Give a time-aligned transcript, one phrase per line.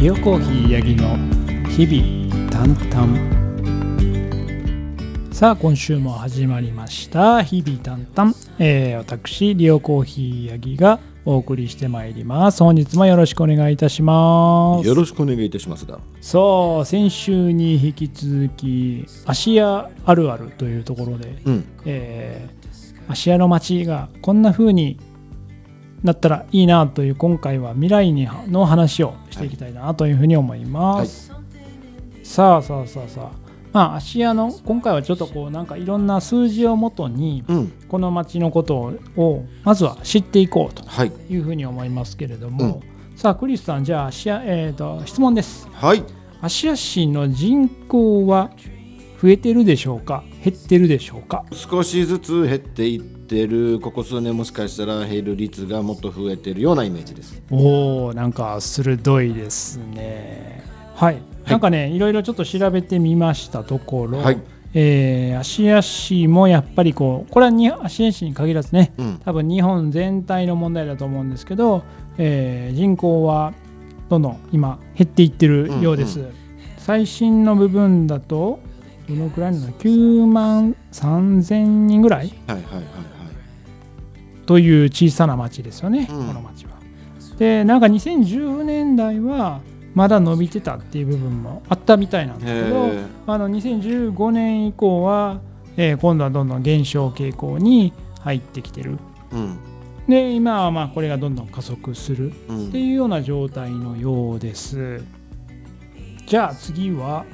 [0.00, 1.14] リオコーヒーヤギの
[1.68, 3.18] 日々淡々。
[5.30, 7.42] さあ今週も始まりました。
[7.42, 12.62] 日々淡々、えー、私リオコーヒーヤギがお送りしてまいります。
[12.62, 14.88] 本日もよろしくお願いいたします。
[14.88, 21.64] よろしくお願いいたしますだそう先週に引き続き芦屋あるあるというところで、うん。
[21.84, 22.60] えー
[23.10, 24.96] 芦屋の街がこんな風に
[26.02, 31.32] なったらいいなという今回は未来にの話をしていきたいなというふうに思います、
[32.22, 33.50] さあさあさあさあ。
[33.72, 37.72] まあ芦屋の今回はちょっとこうなんかいろんな数字をもとにうん。
[37.88, 41.12] この街のことををまずは知っていこうとはい。
[41.28, 42.82] いうふうに思いますけれども、
[43.14, 45.68] さあクリスさんじゃあ芦屋、えー、と質問です。
[45.72, 46.02] はい。
[46.40, 48.50] 芦屋市の人口は
[49.20, 50.24] 増えてるでしょうか？
[50.42, 51.44] 減ってるでしょうか？
[51.52, 53.78] 少しずつ減っていってる。
[53.80, 57.42] ここ数年もしかしたら減る率がもっと増えてるようなイメージです。
[57.50, 60.64] おおなんか鋭いですね。
[60.94, 64.40] はい、なんかねいろいろちょっと調べてみましたところ、はい。
[64.72, 69.20] えー芦屋市もやっぱりこうこれはに芦屋市に限らずねうん。
[69.24, 71.82] 多分日本全体の問題だと思うんですけど、
[72.18, 73.52] えー人口は
[74.08, 76.24] どんどん今減っていってるようです、
[76.78, 78.60] 最新の部分だと
[79.16, 82.32] どのくらいなの？9万3000人ぐらい？
[82.46, 82.84] はいはいはいはい
[84.46, 86.72] という小さな町ですよね、うんこの町は。
[87.38, 89.60] でなんか2010年代は
[89.94, 92.88] まだ伸びてたっていう部分もあったみたいなんですけど
[93.26, 95.40] あの2015年以降は、
[95.76, 98.98] えー今度はどんどん減少傾向に入ってきてる。
[99.32, 99.58] うん
[100.08, 105.02] で今はまあこれがどんどん加速するうんっていうような状態のようです。
[106.26, 107.24] じゃあ次は、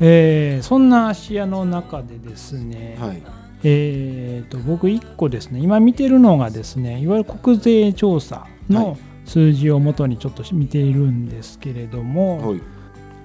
[0.00, 3.22] えーそんな芦屋の中でですね、はい。
[3.64, 12.60] えー、と僕1個ですね今見てるのがですねいわゆる国税調査はの数字をもとにちょっと見ているんですけれども、はい。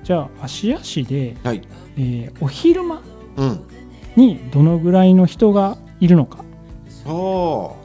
[0.04, 1.62] じゃあ芦屋市で、はい。
[1.98, 3.02] えーお昼間
[3.38, 3.62] うん。
[4.16, 6.44] にどのぐらいの人がいるのか、
[7.06, 7.81] おー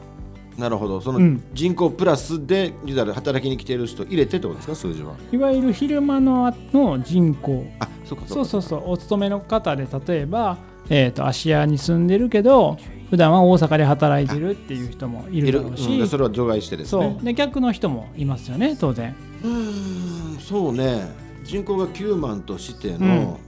[0.57, 1.01] なるほど。
[1.01, 1.43] そのうん。
[1.53, 4.75] 人口プラスで言うたら働きに来てる人入れてってことですか？
[4.75, 5.13] 数字は。
[5.31, 7.65] いわゆる昼間のの人口。
[7.79, 10.57] あそうかそうそうそうお勤めの方で例えば、
[10.89, 12.77] えー、と芦屋に住んでるけど
[13.09, 15.99] 普段は大阪で働いてるっていう人もいいる、だろうし、ん。
[15.99, 17.23] でそれは除外してですそねう。
[17.25, 19.15] で逆の人もいますよね当然。
[19.43, 20.39] うーん。
[20.39, 21.07] そうね。
[21.43, 23.39] 人口が9万としての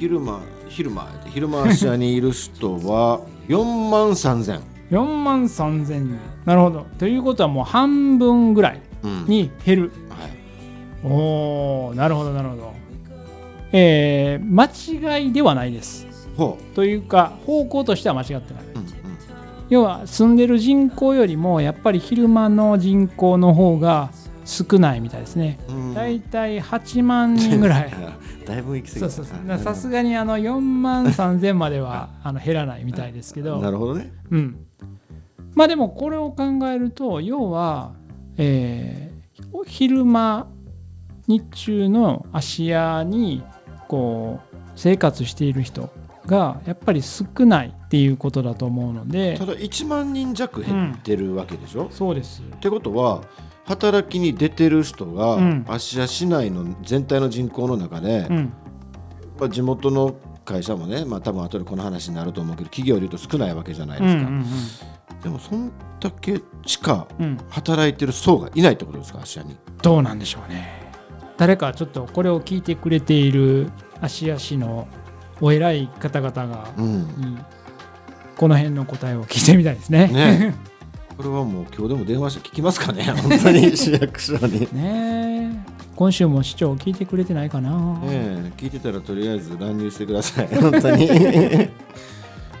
[0.00, 6.18] 昼間、昼間昼間芦屋にいる人は4万3000 4万3000人。
[6.44, 6.86] なるほど。
[6.98, 9.24] ということはもう半分ぐらいうん。
[9.26, 10.44] に減る、はい。
[11.06, 12.74] おおなるほどなるほど。
[13.72, 16.06] えー間違いではないです。
[16.36, 18.86] ほというか方向としては間違ってない、う、うんうん、
[19.68, 24.10] 要は住んでる人口よりもやっぱり昼間の人口の方が
[24.44, 25.58] 少ないみたいですね。
[25.68, 25.94] うん。
[25.94, 27.92] だいたい8万人ぐらい
[28.46, 29.58] だいぶ行き過ぎたそうそうそう。
[29.58, 33.60] さすがにあの4万3000まではあの減らないみたいですけど。
[33.60, 34.12] なるほどね。
[34.30, 34.66] うん、
[35.54, 37.92] まあでもこれを考えると要は、
[38.36, 39.14] えー
[39.52, 40.48] お昼間
[41.26, 43.42] 日中の芦屋に
[43.88, 45.90] こう生活している人
[46.26, 49.36] がやっぱり少ないっていうことだと思うので。
[49.38, 52.42] ただ1万人弱減ってるわけでしょ、っそうです。
[52.60, 53.22] てことは
[53.64, 55.64] 働きに出てる人がうん。
[55.66, 58.52] 芦屋市内の全体の人口の中で、うん。
[59.38, 60.14] まあ、地元の
[60.44, 64.44] 会社もね、まあ、多分後でこの話になると思うけど企業でいうと少ないわけじゃないですか、うんうん
[65.24, 67.08] でもそんだけしか
[67.48, 69.56] 働いてる層がいないってことですか芦屋に。
[69.80, 70.92] どうなんでしょうね。
[71.38, 73.70] 誰かちょっとこれを聞いてくれている
[74.02, 74.86] 芦屋市の
[75.40, 77.06] お偉い方々が、うん。
[77.16, 77.38] に
[78.36, 80.08] この辺の答えを聞いてみたいですね。
[80.08, 80.54] ね
[81.16, 83.04] これはもう今日でも電話して聞きますかね？
[83.16, 83.76] 本当に。
[83.76, 84.68] 市役所に。
[84.72, 85.64] ね
[85.94, 90.48] 今週も市長聞いてくれてないかな、え聞いてたらとりあえず乱入してください。
[90.48, 91.06] 本当に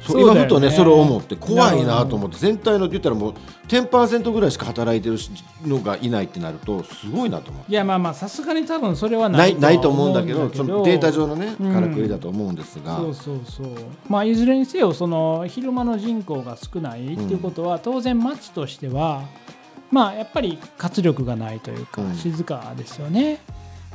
[0.06, 3.34] そう今ふとねそれを思って怖いなと思って全体の言ったらもう
[3.68, 5.16] 10%ぐらいしか働いてる
[5.66, 7.64] のがいないってなるとすごいなと思う。
[7.70, 13.66] いやまあまあさすがに多分それはなないいないとは思うんだけどそのデータ上のねうんからくりだと思うんですが、そうそうそう。
[14.08, 19.22] まあいずれにせよその昼間の人口が少ないっていうことは、当然町としては
[19.90, 22.14] まあやっぱり活力がないというか、うん。
[22.14, 23.40] 静かですよね。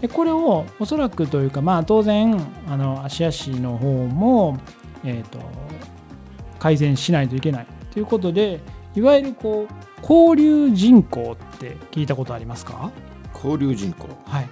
[0.02, 2.40] でこれをおそらくというかまあ当然
[2.70, 4.58] あの芦屋市の方も、
[5.04, 5.40] えー、と
[6.60, 8.60] 改善しないといけないということで
[8.96, 12.92] いわゆるこう交流人口って聞いたことありますか？
[13.34, 14.08] 交流人口。
[14.26, 14.50] はい、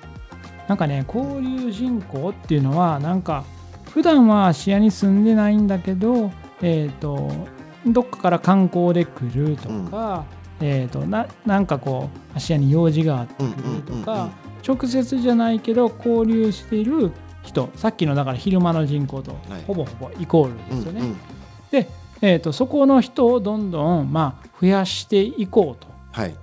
[0.68, 3.44] なんかね交流人口っていうのはなんか
[3.92, 7.32] 普段は芦屋に住んでないんだけど、えー、と
[7.86, 10.26] どっかから観光で来るとか、
[10.60, 14.30] えー、とななんかこう芦屋に用事があって来るとか、
[14.68, 17.12] 直接じゃないけど交流している
[17.48, 19.64] 人さっきのだから昼間の人口とはい。
[19.66, 21.02] ほぼほぼイコールですよね。
[21.02, 21.18] うんうん。
[21.72, 21.90] で、
[22.22, 26.36] えー、とそこの人をどんどん、まあ、増やしていこうと、はい。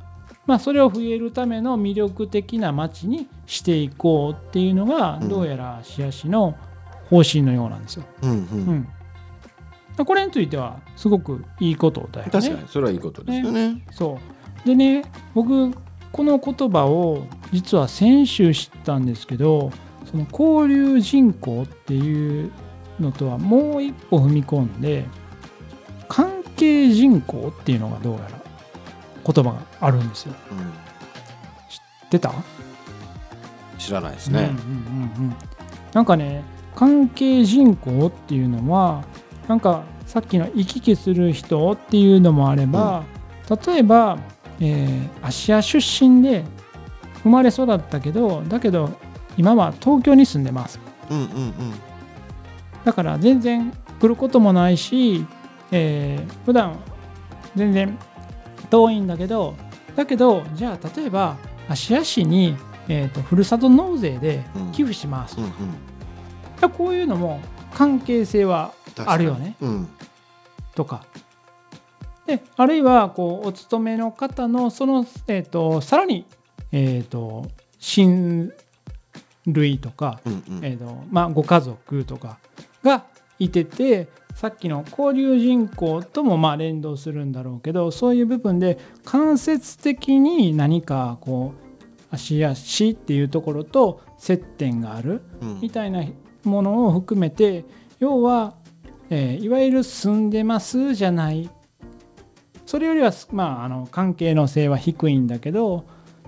[0.46, 5.28] まあ、それを増えるための魅力的な街にしていこうっていうのが、うん。
[5.28, 6.56] どうやら芦屋市の
[7.08, 8.04] 方針のようなんですよ。
[8.22, 8.88] うんううん。
[10.02, 12.32] ん、これについてはすごくいいことだよね。
[12.32, 13.84] 確かにそれはいいことですよね。
[13.90, 14.18] そ
[14.64, 14.66] う。
[14.66, 15.04] でね
[15.34, 15.72] 僕
[16.12, 19.72] この言葉を実は先週知ったんですけど
[20.14, 22.52] その交流人口っていう
[23.00, 25.06] のとはもう一歩踏み込んで
[26.08, 28.28] 関係人口っていうのがどうやら
[29.26, 30.34] 言葉があるんですよ。
[30.52, 30.72] うん。
[32.11, 32.32] 出た？
[33.76, 34.38] 知らないですね。
[34.38, 35.37] うんうんうんうん。
[35.93, 36.44] なんかね
[36.76, 39.05] 関係人口っていうのは
[39.49, 43.02] なんかさっきの行き来する人っていうのもあれば、
[43.67, 44.19] 例えば、
[44.60, 46.44] えー、芦屋出身で
[47.25, 48.90] 生まれ育ったけどだけど
[49.36, 50.81] 今は東京に住んでます。
[51.10, 51.54] うんうんうん。
[52.84, 55.26] だから全然来ることもないし、
[55.70, 56.78] えー普段
[57.56, 57.98] 全然
[58.70, 59.54] 遠いんだけど
[59.94, 61.36] だけどじゃあ例えば
[61.69, 62.56] 芦屋市に、
[62.88, 64.72] えー、とふるさと納税でうん。
[64.72, 66.70] 寄付します、うんうん。
[66.70, 67.40] こういうのも
[67.75, 68.72] 関係性は
[69.04, 69.56] あるよね。
[69.60, 69.88] うん。
[70.75, 71.04] とか。
[72.26, 76.25] であるいはこうお勤めの方のその、えー、とさらに、
[76.72, 77.46] えー、と
[77.78, 78.50] 親
[79.46, 80.64] 類とか、うんうん。
[80.64, 82.38] えーとまあ、ご家族とか
[82.82, 83.05] が
[83.38, 91.55] いててさっきの交流人口ともまあ連動するんだろうけどそういう部分で間接的に何かこ
[92.11, 95.61] う芦屋市っていうところと接点があるうん。
[95.61, 96.05] みたいな
[96.44, 97.64] ものを含めて
[97.99, 98.55] 要は、
[99.11, 101.50] えーいわゆる住んでますじゃない。
[102.67, 105.85] それよりは、まあ、あの関係の性は低いんだけど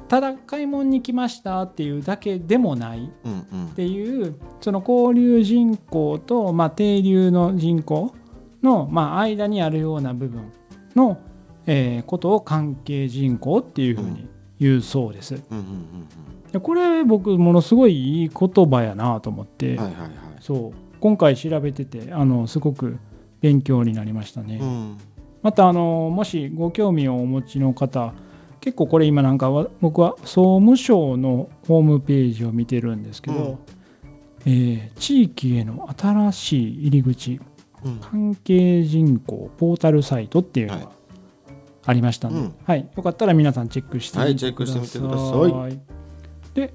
[0.09, 3.67] ただ買い物に来ましたっていうだけでもないうんうん。
[3.67, 8.15] っていうその交流人口と、まあ、定流の人口
[8.63, 10.53] の、まあ、間にあるような部分
[10.95, 11.19] の、
[11.67, 15.43] えーことを関係人口っていうふうに言うそうです。
[16.63, 19.79] これ僕ものすごいいい言葉やなと思って、
[20.41, 20.73] そう。
[21.01, 22.99] 今回調べててあのすごく
[23.41, 24.59] 勉強になりましたね。
[24.61, 24.99] うん。
[25.43, 28.15] またあのもしご興味をお持ちの方
[28.67, 33.61] 結構これ今なんかは僕は総務省のホームページを見てるんですけど、
[34.45, 37.41] えー地域への新しい入り口
[37.85, 37.99] うん。
[38.01, 40.83] 関係人口ポータルサイトっていうのはい。
[40.83, 40.91] が
[41.85, 42.55] ありましたので、うん。
[42.65, 44.35] はい、よかったら皆さんチェックしてみてください。
[44.35, 45.81] はいチェックしてみてください。
[46.55, 46.75] で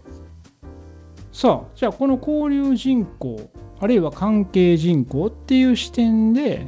[1.34, 3.50] さあじゃあこの交流人口
[3.82, 6.68] あるいは関係人口っていう視点で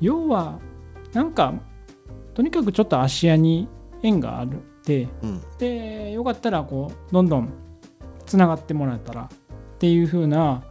[0.00, 0.58] 要は
[1.12, 1.52] なんか
[2.32, 3.68] とにかくちょっと芦屋に
[4.02, 5.42] 縁があるってうん。
[5.58, 7.52] でよかったらこうどんどん
[8.26, 9.28] つながってもらえたらっ
[9.78, 10.62] ていう風な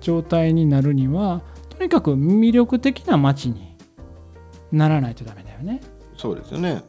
[0.00, 3.76] 状態になるにはとにかく魅力的な街に
[4.70, 5.80] ならないとダメだよね。
[6.16, 6.82] そうですよね。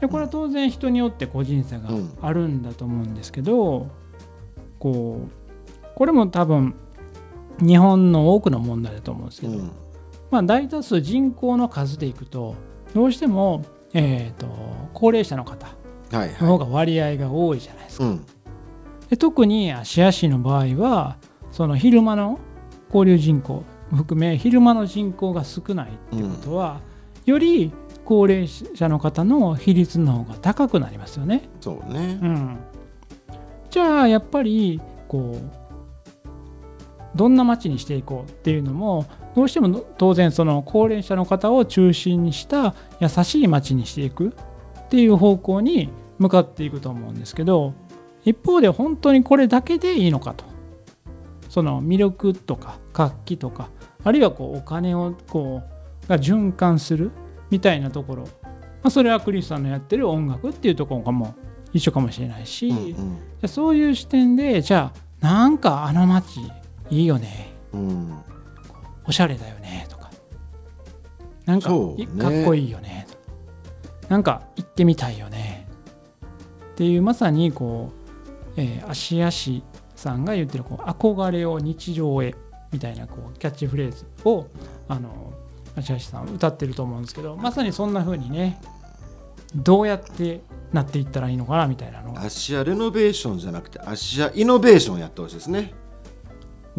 [0.00, 3.88] でこれは当然人によって個人差がうんあるんだと思うんですけど、
[4.78, 6.74] こうこれも多分
[7.60, 9.70] 日本の多くの問題だと思うんですけど、うん。
[10.30, 12.54] まあ、大多数人口の数でいくと
[12.94, 14.46] どうしても、えー、と
[14.94, 15.66] 高齢者の方
[16.12, 18.04] はいはの方が割合が多いじゃないですか。
[18.04, 18.26] いうん。
[19.08, 21.16] で特に芦屋市の場合は
[21.50, 22.38] その昼間の
[22.92, 23.64] 交流人口
[23.96, 26.80] 含め昼間の人口が少ないってことは、
[27.26, 27.72] より
[28.04, 31.48] 高齢者の方の比率の方が高くなりますよね。
[31.60, 32.18] そうね。
[32.22, 32.58] うん、
[33.70, 35.59] じゃあやっぱりこう
[37.14, 47.74] どんな町にしていこうっていうのもどうしても当然その高齢者の方を中心にした優しい町にしていくっていう方向に向かっていくと思うんですけど
[48.24, 50.50] 一方で本当にこれだけでいいのかと。
[51.48, 53.70] その魅力とか活気とか
[54.04, 55.62] あるいはこうお金をこ
[56.04, 57.10] うが循環する
[57.50, 58.28] みたいなところ、ま
[58.84, 61.34] あ、それはクリスさんのやってる音楽っていうところかも
[61.72, 62.86] 一緒かもしれないし、うん。
[62.86, 63.04] じゃ
[63.44, 66.40] あそういう視点でじゃあなんかあの街
[66.90, 67.52] いいよね。
[67.72, 67.88] うん。
[67.88, 68.20] うん
[69.06, 69.86] おしゃれだよね。
[69.88, 70.10] とか。
[71.46, 71.94] なんか、ね。
[71.98, 73.06] いかっこいいよね。
[73.10, 75.66] となんか行ってみたいよね。
[76.72, 77.92] っていうまさにこ
[78.56, 79.62] う、えー、芦屋市
[79.96, 82.34] さんが言ってるこう憧れを日常へ
[82.72, 84.46] みたいなこうキャッチフレーズを
[84.88, 85.32] あの
[85.76, 88.60] 芦屋市さんは歌ってると思うんですけどまさにそんな風にね
[89.54, 90.40] どうやって
[90.72, 95.74] なっていったらいいのかなみたいなのが芦屋レノベーションじゃなくて芦屋イノベーションやってほしいですね、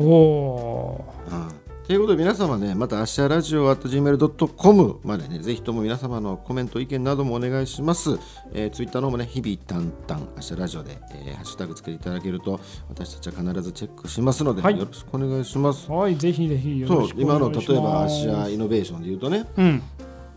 [0.01, 8.17] おおうん、ということで皆様ねまたアシャラジオ at gmail.com までねぜひとも皆様のコメント意見などもお願いします、
[8.53, 14.77] えー、ツイッターの方もね日々淡々アシャラジオで、えーハッシュタグつけていただけると私たちは必ずチェックしますので、はい。
[14.77, 15.89] よろしくお願いします。
[15.89, 17.71] はいぜひぜひよそうろしくお願今のいします。
[17.71, 19.47] 例えばアシャイノベーションで言うとね。
[19.57, 19.81] うん。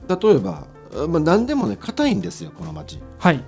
[0.09, 3.43] 例えば、あまあ、何でもね硬いんですよこの町はい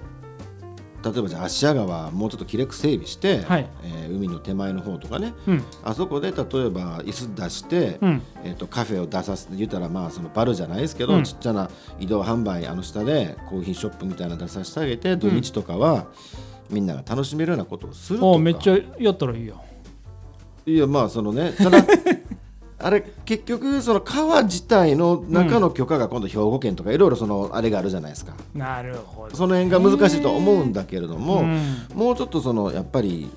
[1.12, 3.68] 例えばじゃあ芦屋川もうちょっときれく整備して、はい。
[3.84, 5.34] えー海の手前の方とかね。
[5.46, 5.64] うん。
[5.84, 8.22] あそこで例えば椅子出して、うん。
[8.44, 11.24] えー、とカフェを出させて言ったらまあそのバルじゃないですけど、うん。
[11.24, 16.06] ちっちゃな移動販売あの下でコーヒーショップみたいなの出させてあげて土日とかは、
[16.70, 18.28] みんなが楽しめるようなことをするとか。
[18.28, 19.62] おめっちゃやったらいいよ
[20.66, 21.78] いやまあそのねただ
[22.78, 28.34] あれ結局その川自体の中の許可が今度兵庫県とかいろいろそのあれがあるじゃないですか。
[28.54, 31.86] なるほどその辺が難しいと思うんだけれども、うん。
[31.94, 33.30] もうちょっとそのやっぱり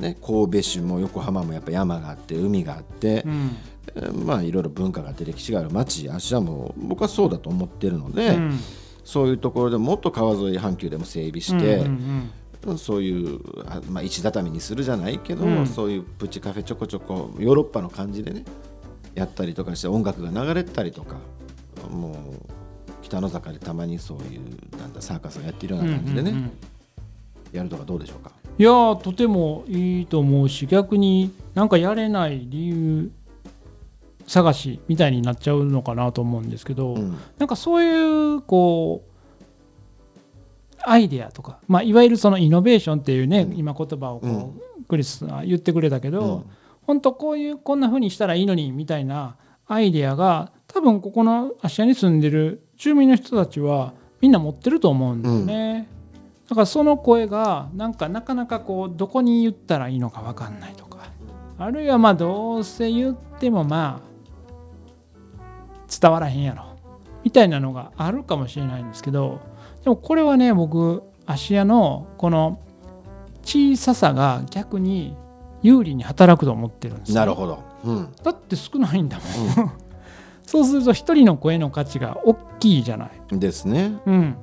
[0.00, 3.56] ね神戸市も横浜もやっぱ山があって海があって、うん。
[3.94, 8.58] えーまあいろいろ文化があって歴史がある町芦屋も僕はそうだと思ってるので、うん。
[9.04, 12.30] そういうところでもっと川沿い阪急でも整備して、うん
[12.66, 12.78] うん。
[12.78, 15.66] そういう、あまあ、石畳にするじゃないけど、うん。
[15.66, 18.44] そういうプチカフェちょこちょこヨーロッパの感じでね
[19.16, 21.16] やったりとかして音楽が流れたりとか
[21.90, 22.14] もう
[23.02, 26.50] 北の坂でたまにそういうなんだサーカスがやってるよううんな感じでね、うんうん
[27.52, 28.32] やるとかどうでしょうか？
[28.58, 33.10] いやーとてもいいと思うし逆になんかやれない理由
[34.26, 37.16] 探しみたいになっちゃうのかなと思うんですけど、うん。
[37.38, 43.56] なんかそういうこうアイデアとか、まあ、いわゆるそのイノベーションっていうね、うん。
[43.56, 44.84] 今言葉をこう、うん。
[44.84, 46.44] クリスが言ってくれたけど、うん
[46.86, 55.88] 本当こういうこんな風にしたらいいのにみたいなアイデアが多分ここの芦屋に住んでる住民の人たちはみんな持ってると思うんだよね。
[56.48, 60.98] だからその声がなんかなかなかこうどこに言ったらいいのか分かんないとか。
[61.58, 64.06] あるいはまあどうせ言ってもまあ
[66.00, 66.76] 伝わらへんやろ。
[67.24, 69.40] みたいなのがあるかもしれないんですけど
[69.82, 72.60] でもこれはね僕芦屋のこの
[73.42, 75.16] 小ささが逆に
[75.62, 78.08] 有利に働くと思ってるんですよなるほど、うん。
[78.22, 79.72] だって少ないんだもん、
[80.44, 83.98] そうすると一人の声の価値が大きいじゃない、ですね。
[84.06, 84.36] うん、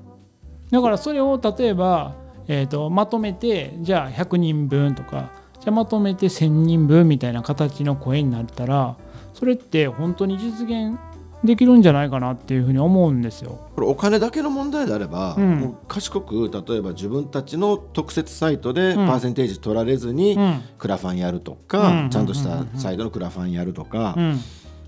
[0.72, 2.13] だからそれを例えば、
[2.48, 8.98] えー、とまとめてじゃあ100人分とかじゃあまとめて1000人分みたいな形の声になったら
[9.34, 10.98] それって本当に実現
[11.44, 13.60] できるんじゃないかなっていうふうに思うんですよ。
[13.76, 15.60] これお金だけの問題であれば、うん。
[15.60, 19.08] もう賢く例えば自分たちの特設サイトでうん。
[19.08, 20.62] パーセンテージ取られずにうん。
[20.78, 22.10] クラファンやるとか、うん。
[22.10, 24.40] ちゃんとしたサイトのクラファンやるとかう、ん。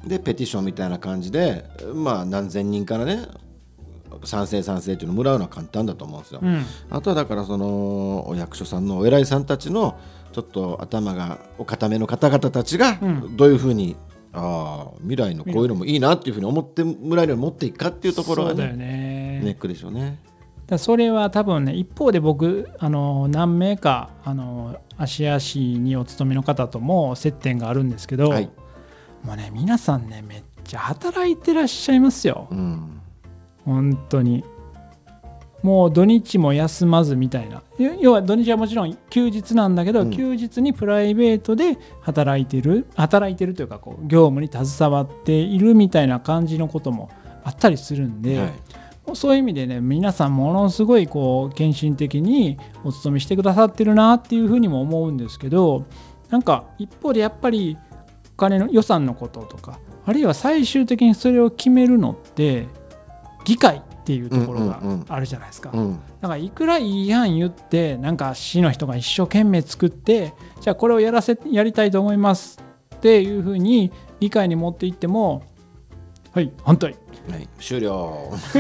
[0.08, 3.28] でペティションみたいな感じでまあ何千人からね
[4.24, 6.40] 賛成賛成っていうのをもらうのは簡単だと思うんですよ。
[6.42, 6.64] うん。
[6.90, 10.00] あとはだからそのお役所さんのお偉いさんたちの
[10.32, 13.38] ちょっと頭がお固めの方々たちがうん。
[13.38, 13.96] どういうふうに、
[14.36, 19.42] ああ未来のこういうのもいいなっていうふうに思ってもらえるように持っていくかっていうところがねね。
[19.44, 20.20] ネックでしょうね。
[20.68, 28.50] だそれは多分ね一方で僕あの何名かあの芦屋市にお勤めの方とも接点があるんですけど、はい。
[29.24, 32.48] もうね皆さんねめっちゃ働いてらっしゃいますよ。
[32.52, 33.02] うん。
[33.64, 34.44] 本当に
[35.64, 37.64] もう土日も休まずみたいな。
[37.80, 40.12] 要要は土日はもちろん休日なんだけど、うん。
[40.12, 47.10] 休日にプライベートで働いてる働いてるというかこう業務に携わっているみたいな感じのことも
[47.44, 48.54] あったりするんで、はい。
[49.14, 55.86] そういう意味でね皆さんものすごいこう献身的にお勤めしてくださってるなっていうふうにも思うんですけど
[56.30, 57.78] なんか一方でやっぱり
[58.34, 62.68] お金の予算のこととかあるいは最終的にそれを決めるのって
[63.46, 65.72] 議会っていうところがあるじゃないですか。
[65.74, 66.00] うん。
[66.22, 72.64] だからいくらいい案言ってなんか市の人が一生懸命作ってじゃあこれをやらせやりたいと思います
[72.98, 75.42] っていうふうに議会に持っていっても
[76.34, 76.96] はい反対。
[77.32, 78.30] はい、終了、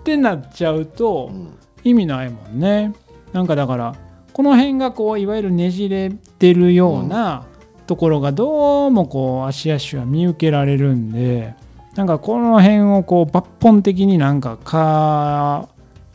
[0.00, 1.58] ってなっちゃうとうん。
[1.84, 2.94] 意味ないもんね。
[3.32, 3.94] なんかだから
[4.32, 7.46] この辺がこういわゆるねじれてるような
[7.86, 11.54] ところがどうもこう足足は見受けられるんで
[11.98, 15.68] なんかこの辺をこう抜本的になんか変わ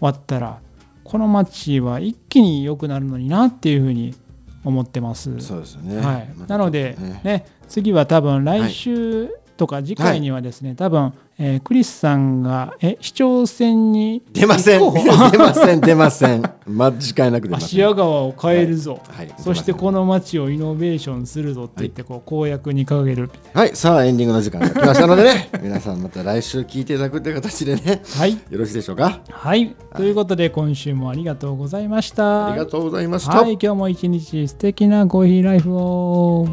[0.08, 0.62] ったら
[1.04, 4.16] この街は一気に良くなるのになっていうふうに
[4.64, 5.38] 思ってます。
[5.42, 5.98] そうですよね。
[5.98, 11.12] はいま、なので、ねね、次は多分来週とか次回にはですね、多分、
[11.46, 17.68] えークリスさんがえ市長選に 出ません、出ません、出ません、間違いなく出ません。
[17.68, 23.30] 芦屋川を変えるぞ、はい、そしてこの街をイノベーションするぞって言ってこう公約に掲げる。
[23.54, 29.20] はい、さあエンディングの時間が来ましたのでね、 皆さんまた来週聞いていただくという形でね、はい、よろしいでしょうか？
[29.30, 32.48] はい、ということで今週もありがとうございました。
[32.48, 33.38] ありがとうございました。
[33.42, 33.58] はい。
[33.62, 36.48] 今日も一日素敵なコーヒーライフを